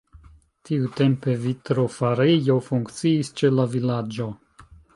[0.69, 4.31] Tiutempe vitrofarejo funkciis ĉe la vilaĝo.